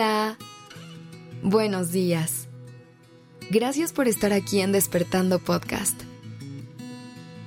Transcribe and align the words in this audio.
Hola. 0.00 0.38
Buenos 1.42 1.92
días. 1.92 2.48
Gracias 3.50 3.92
por 3.92 4.08
estar 4.08 4.32
aquí 4.32 4.62
en 4.62 4.72
Despertando 4.72 5.40
Podcast. 5.40 6.00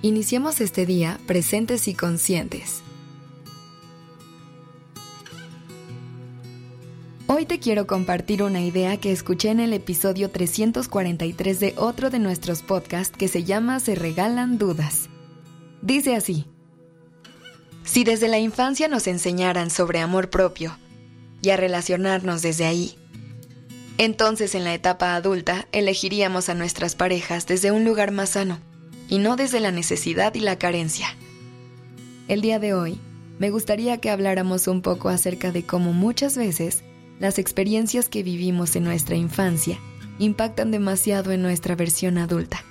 Iniciemos 0.03 0.61
este 0.61 0.85
día 0.85 1.19
presentes 1.25 1.87
y 1.87 1.95
conscientes. 1.95 2.83
Hoy 7.25 7.47
te 7.47 7.57
quiero 7.57 7.87
compartir 7.87 8.43
una 8.43 8.61
idea 8.61 8.97
que 8.97 9.11
escuché 9.11 9.49
en 9.49 9.59
el 9.59 9.73
episodio 9.73 10.29
343 10.29 11.59
de 11.59 11.73
otro 11.75 12.11
de 12.11 12.19
nuestros 12.19 12.61
podcasts 12.61 13.17
que 13.17 13.29
se 13.29 13.45
llama 13.45 13.79
Se 13.79 13.95
regalan 13.95 14.59
dudas. 14.59 15.09
Dice 15.81 16.15
así. 16.15 16.45
Si 17.83 18.03
desde 18.03 18.27
la 18.27 18.37
infancia 18.37 18.87
nos 18.87 19.07
enseñaran 19.07 19.71
sobre 19.71 20.01
amor 20.01 20.29
propio 20.29 20.77
y 21.43 21.51
a 21.51 21.57
relacionarnos 21.57 22.41
desde 22.41 22.65
ahí, 22.65 22.97
entonces 23.97 24.55
en 24.55 24.63
la 24.63 24.73
etapa 24.73 25.15
adulta 25.15 25.67
elegiríamos 25.71 26.49
a 26.49 26.55
nuestras 26.55 26.95
parejas 26.95 27.45
desde 27.45 27.71
un 27.71 27.85
lugar 27.85 28.11
más 28.11 28.31
sano 28.31 28.59
y 29.07 29.19
no 29.19 29.35
desde 29.35 29.59
la 29.59 29.71
necesidad 29.71 30.33
y 30.33 30.39
la 30.39 30.57
carencia. 30.57 31.15
El 32.27 32.41
día 32.41 32.57
de 32.57 32.73
hoy 32.73 32.99
me 33.37 33.51
gustaría 33.51 33.97
que 33.97 34.09
habláramos 34.09 34.67
un 34.67 34.81
poco 34.81 35.09
acerca 35.09 35.51
de 35.51 35.63
cómo 35.63 35.93
muchas 35.93 36.37
veces 36.37 36.83
las 37.19 37.37
experiencias 37.37 38.09
que 38.09 38.23
vivimos 38.23 38.75
en 38.75 38.85
nuestra 38.85 39.15
infancia 39.15 39.77
impactan 40.17 40.71
demasiado 40.71 41.31
en 41.31 41.41
nuestra 41.41 41.75
versión 41.75 42.17
adulta. 42.17 42.63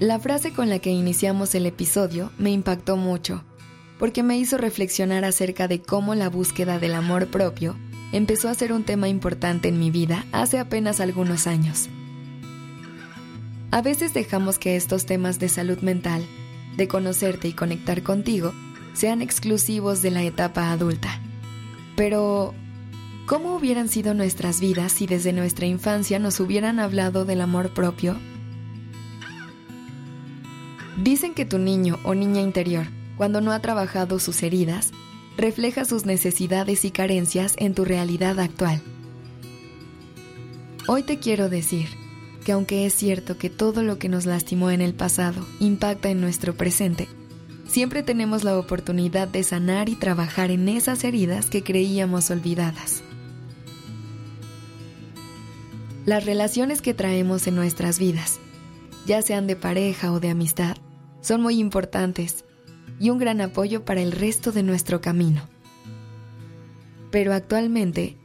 La 0.00 0.18
frase 0.18 0.52
con 0.52 0.68
la 0.68 0.78
que 0.78 0.90
iniciamos 0.90 1.54
el 1.54 1.66
episodio 1.66 2.32
me 2.38 2.50
impactó 2.50 2.96
mucho, 2.96 3.44
porque 4.00 4.22
me 4.22 4.38
hizo 4.38 4.56
reflexionar 4.56 5.26
acerca 5.26 5.68
de 5.68 5.82
cómo 5.82 6.14
la 6.14 6.30
búsqueda 6.30 6.78
del 6.78 6.94
amor 6.94 7.26
propio 7.28 7.76
empezó 8.12 8.48
a 8.48 8.54
ser 8.54 8.72
un 8.72 8.82
tema 8.82 9.08
importante 9.08 9.68
en 9.68 9.78
mi 9.78 9.90
vida 9.90 10.24
hace 10.32 10.58
apenas 10.58 11.00
algunos 11.00 11.46
años. 11.46 11.90
A 13.70 13.82
veces 13.82 14.14
dejamos 14.14 14.58
que 14.58 14.74
estos 14.74 15.04
temas 15.04 15.38
de 15.38 15.50
salud 15.50 15.78
mental, 15.80 16.24
de 16.78 16.88
conocerte 16.88 17.46
y 17.46 17.52
conectar 17.52 18.02
contigo, 18.02 18.54
sean 18.94 19.20
exclusivos 19.20 20.00
de 20.00 20.10
la 20.10 20.22
etapa 20.22 20.72
adulta. 20.72 21.20
Pero, 21.94 22.54
¿cómo 23.26 23.54
hubieran 23.54 23.88
sido 23.88 24.14
nuestras 24.14 24.60
vidas 24.60 24.92
si 24.92 25.06
desde 25.06 25.34
nuestra 25.34 25.66
infancia 25.66 26.18
nos 26.18 26.40
hubieran 26.40 26.80
hablado 26.80 27.26
del 27.26 27.42
amor 27.42 27.74
propio 27.74 28.16
Dicen 30.96 31.34
que 31.34 31.44
tu 31.44 31.58
niño 31.58 31.98
o 32.04 32.14
niña 32.14 32.40
interior, 32.40 32.86
cuando 33.20 33.42
no 33.42 33.52
ha 33.52 33.60
trabajado 33.60 34.18
sus 34.18 34.42
heridas, 34.42 34.92
refleja 35.36 35.84
sus 35.84 36.06
necesidades 36.06 36.86
y 36.86 36.90
carencias 36.90 37.52
en 37.58 37.74
tu 37.74 37.84
realidad 37.84 38.40
actual. 38.40 38.80
Hoy 40.88 41.02
te 41.02 41.18
quiero 41.18 41.50
decir 41.50 41.86
que 42.46 42.52
aunque 42.52 42.86
es 42.86 42.94
cierto 42.94 43.36
que 43.36 43.50
todo 43.50 43.82
lo 43.82 43.98
que 43.98 44.08
nos 44.08 44.24
lastimó 44.24 44.70
en 44.70 44.80
el 44.80 44.94
pasado 44.94 45.46
impacta 45.58 46.08
en 46.08 46.22
nuestro 46.22 46.54
presente, 46.54 47.08
siempre 47.68 48.02
tenemos 48.02 48.42
la 48.42 48.58
oportunidad 48.58 49.28
de 49.28 49.42
sanar 49.42 49.90
y 49.90 49.96
trabajar 49.96 50.50
en 50.50 50.66
esas 50.70 51.04
heridas 51.04 51.50
que 51.50 51.62
creíamos 51.62 52.30
olvidadas. 52.30 53.02
Las 56.06 56.24
relaciones 56.24 56.80
que 56.80 56.94
traemos 56.94 57.46
en 57.46 57.54
nuestras 57.54 57.98
vidas, 57.98 58.40
ya 59.04 59.20
sean 59.20 59.46
de 59.46 59.56
pareja 59.56 60.10
o 60.10 60.20
de 60.20 60.30
amistad, 60.30 60.78
son 61.20 61.42
muy 61.42 61.58
importantes 61.58 62.46
y 63.00 63.08
un 63.08 63.18
gran 63.18 63.40
apoyo 63.40 63.84
para 63.84 64.02
el 64.02 64.12
resto 64.12 64.52
de 64.52 64.62
nuestro 64.62 65.00
camino. 65.00 65.48
Pero 67.10 67.32
actualmente, 67.32 68.16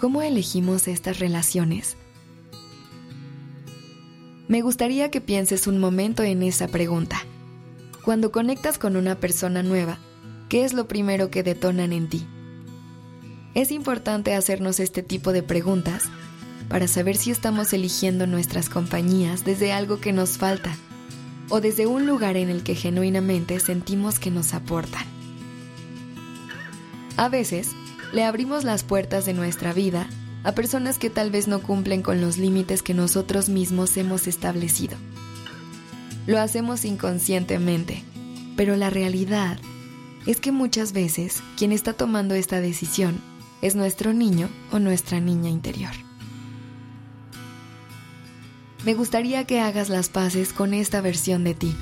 ¿cómo 0.00 0.22
elegimos 0.22 0.88
estas 0.88 1.20
relaciones? 1.20 1.96
Me 4.48 4.62
gustaría 4.62 5.10
que 5.10 5.20
pienses 5.20 5.66
un 5.66 5.78
momento 5.78 6.22
en 6.22 6.42
esa 6.42 6.68
pregunta. 6.68 7.22
Cuando 8.04 8.32
conectas 8.32 8.78
con 8.78 8.96
una 8.96 9.20
persona 9.20 9.62
nueva, 9.62 9.98
¿qué 10.48 10.64
es 10.64 10.72
lo 10.72 10.88
primero 10.88 11.30
que 11.30 11.42
detonan 11.42 11.92
en 11.92 12.08
ti? 12.08 12.26
Es 13.54 13.70
importante 13.70 14.34
hacernos 14.34 14.80
este 14.80 15.02
tipo 15.02 15.32
de 15.32 15.42
preguntas 15.42 16.04
para 16.68 16.88
saber 16.88 17.16
si 17.16 17.30
estamos 17.30 17.72
eligiendo 17.72 18.26
nuestras 18.26 18.68
compañías 18.68 19.44
desde 19.44 19.72
algo 19.72 20.00
que 20.00 20.12
nos 20.12 20.38
falta 20.38 20.76
o 21.48 21.60
desde 21.60 21.86
un 21.86 22.06
lugar 22.06 22.36
en 22.36 22.48
el 22.48 22.62
que 22.62 22.74
genuinamente 22.74 23.60
sentimos 23.60 24.18
que 24.18 24.30
nos 24.30 24.54
aportan. 24.54 25.04
A 27.16 27.28
veces, 27.28 27.70
le 28.12 28.24
abrimos 28.24 28.64
las 28.64 28.84
puertas 28.84 29.24
de 29.24 29.34
nuestra 29.34 29.72
vida 29.72 30.08
a 30.44 30.52
personas 30.52 30.98
que 30.98 31.10
tal 31.10 31.30
vez 31.30 31.48
no 31.48 31.60
cumplen 31.60 32.02
con 32.02 32.20
los 32.20 32.38
límites 32.38 32.82
que 32.82 32.94
nosotros 32.94 33.48
mismos 33.48 33.96
hemos 33.96 34.26
establecido. 34.26 34.96
Lo 36.26 36.40
hacemos 36.40 36.84
inconscientemente, 36.84 38.02
pero 38.56 38.76
la 38.76 38.90
realidad 38.90 39.58
es 40.26 40.40
que 40.40 40.52
muchas 40.52 40.92
veces 40.92 41.42
quien 41.56 41.72
está 41.72 41.92
tomando 41.92 42.34
esta 42.34 42.60
decisión 42.60 43.20
es 43.62 43.74
nuestro 43.74 44.12
niño 44.12 44.48
o 44.72 44.78
nuestra 44.78 45.20
niña 45.20 45.50
interior. 45.50 46.03
Me 48.84 48.92
gustaría 48.92 49.44
que 49.44 49.60
hagas 49.60 49.88
las 49.88 50.10
paces 50.10 50.52
con 50.52 50.74
esta 50.74 51.00
versión 51.00 51.42
de 51.42 51.54
ti. 51.54 51.74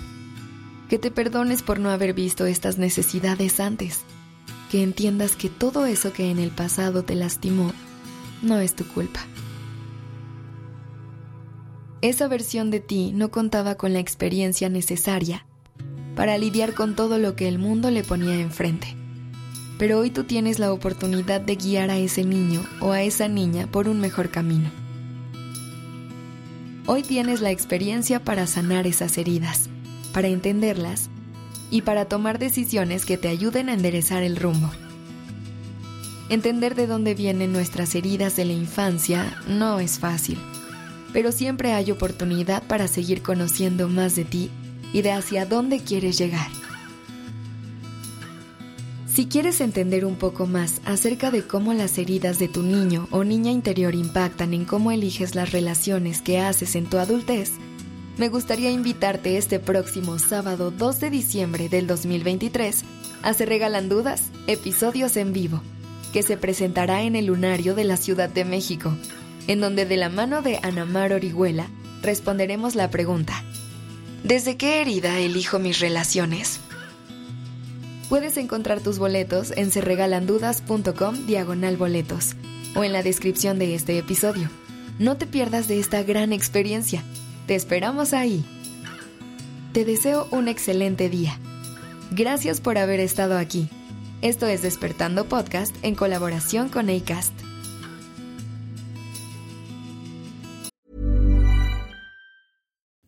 Que 0.89 0.99
te 0.99 1.11
perdones 1.11 1.63
por 1.63 1.81
no 1.81 1.91
haber 1.91 2.15
visto 2.15 2.47
estas 2.47 2.79
necesidades 2.79 3.59
antes. 3.59 4.03
Que 4.71 4.85
entiendas 4.85 5.35
que 5.35 5.49
todo 5.49 5.85
eso 5.87 6.13
que 6.13 6.31
en 6.31 6.39
el 6.39 6.51
pasado 6.51 7.03
te 7.03 7.17
lastimó 7.17 7.73
no 8.41 8.59
es 8.59 8.77
tu 8.77 8.87
culpa. 8.87 9.21
Esa 12.03 12.29
versión 12.29 12.71
de 12.71 12.79
ti 12.79 13.11
no 13.13 13.33
contaba 13.33 13.75
con 13.75 13.93
la 13.93 14.01
experiencia 14.01 14.69
necesaria 14.69 15.45
para 16.15 16.39
lidiar 16.39 16.75
con 16.75 16.95
todo 16.95 17.19
lo 17.19 17.35
que 17.35 17.49
el 17.49 17.59
mundo 17.59 17.91
le 17.91 18.05
ponía 18.05 18.39
enfrente. 18.41 18.97
Pero 19.77 19.99
hoy 19.99 20.11
tú 20.11 20.23
tienes 20.23 20.61
la 20.61 20.73
oportunidad 20.73 21.41
de 21.41 21.57
guiar 21.57 21.91
a 21.91 21.99
ese 21.99 22.25
niño 22.25 22.65
o 22.81 22.93
a 22.93 23.03
esa 23.03 23.27
niña 23.27 23.67
por 23.67 23.89
un 23.89 23.99
mejor 23.99 24.31
camino. 24.31 24.82
Hoy 26.85 27.05
tienes 27.05 27.41
la 27.41 27.53
experiencia 27.53 28.25
para 28.25 28.49
sanar 28.49 28.89
esas 28.89 29.17
heridas, 29.17 29.69
para 30.13 30.27
entenderlas 30.27 31.11
y 31.71 31.83
para 31.83 32.07
tomar 32.07 32.41
decisiones 32.41 33.07
que 33.07 33.17
te 33.17 33.29
ayuden 33.29 33.69
a 33.69 33.75
enderezar 33.75 34.25
el 34.25 34.37
rumbo. 34.37 34.69
Entender 36.29 36.75
de 36.75 36.89
dónde 36.89 37.15
vienen 37.15 37.53
nuestras 37.53 37.95
heridas 37.95 38.35
de 38.35 38.47
la 38.47 38.53
infancia 38.53 39.37
no 39.47 39.79
es 39.79 40.01
fácil, 40.01 40.39
pero 41.13 41.31
siempre 41.31 41.73
hay 41.73 41.93
oportunidad 41.93 42.65
para 42.65 42.89
seguir 42.89 43.23
conociendo 43.23 43.89
más 43.89 44.17
de 44.17 44.25
ti 44.25 44.51
y 44.93 45.03
de 45.03 45.13
hacia 45.13 45.47
dónde 45.47 45.81
quieres 45.81 46.19
llegar. 46.19 46.49
Si 49.15 49.27
quieres 49.27 49.61
entender 49.61 50.07
un 50.07 50.17
poco 50.17 50.47
más 50.47 50.81
acerca 50.87 51.31
de 51.31 51.47
cómo 51.47 51.75
las 51.75 51.99
heridas 51.99 52.39
de 52.39 52.49
tu 52.49 52.63
niño 52.63 53.09
o 53.11 53.25
niña 53.25 53.51
interior 53.51 53.95
impactan 53.95 54.55
en 54.55 54.65
cómo 54.65 54.91
eliges 54.91 55.35
las 55.35 55.53
relaciones 55.53 56.23
que 56.23 56.39
haces 56.39 56.77
en 56.77 56.87
tu 56.87 56.97
adultez, 56.97 57.53
me 58.17 58.31
gustaría 58.31 58.71
invitarte 58.71 59.37
este 59.37 59.61
próximo 59.61 60.19
sábado 60.19 60.71
2 60.71 61.01
de 61.01 61.11
diciembre 61.11 61.69
del 61.69 61.87
2023 61.87 62.85
a 63.23 63.35
Se 63.35 63.45
Regalan 63.45 63.91
Dudas, 63.91 64.31
episodios 64.47 65.19
en 65.19 65.35
vivo, 65.35 65.61
que 66.15 66.23
se 66.23 66.39
presentará 66.39 67.03
en 67.03 67.15
el 67.15 67.27
Lunario 67.27 67.75
de 67.75 67.85
la 67.85 67.99
Ciudad 67.99 68.31
de 68.31 68.47
México, 68.47 68.97
en 69.47 69.61
donde 69.61 69.85
de 69.85 69.99
la 69.99 70.09
mano 70.09 70.41
de 70.41 70.59
Anamar 70.63 71.13
Orihuela 71.13 71.67
responderemos 72.01 72.75
la 72.77 72.91
pregunta, 72.91 73.45
¿desde 74.25 74.57
qué 74.57 74.81
herida 74.81 75.19
elijo 75.19 75.59
mis 75.59 75.81
relaciones? 75.81 76.61
Puedes 78.13 78.37
encontrar 78.37 78.83
tus 78.83 78.99
boletos 78.99 79.55
en 79.57 79.71
serregalandudas.com 79.71 81.25
diagonal 81.25 81.79
boletos 81.79 82.37
o 82.75 82.85
en 82.85 82.93
la 82.93 83.03
descripción 83.03 83.59
de 83.59 83.75
este 83.75 83.97
episodio. 83.97 84.51
No 84.99 85.17
te 85.17 85.27
pierdas 85.27 85.67
de 85.67 85.81
esta 85.81 86.03
gran 86.03 86.35
experiencia. 86.35 87.03
Te 87.47 87.55
esperamos 87.55 88.13
ahí. 88.13 88.45
Te 89.73 89.87
deseo 89.87 90.29
un 90.31 90.49
excelente 90.49 91.09
día. 91.09 91.39
Gracias 92.11 92.61
por 92.61 92.77
haber 92.77 93.01
estado 93.01 93.39
aquí. 93.39 93.71
Esto 94.21 94.47
es 94.47 94.61
Despertando 94.61 95.25
Podcast 95.25 95.75
en 95.83 95.95
colaboración 95.95 96.69
con 96.69 96.91
ACAST. 96.91 97.33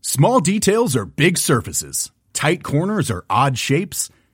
Small 0.01 0.41
details 0.41 0.97
are 0.97 1.05
big 1.05 1.37
surfaces. 1.37 2.11
Tight 2.33 2.63
corners 2.63 3.11
are 3.11 3.27
odd 3.29 3.57
shapes. 3.57 4.09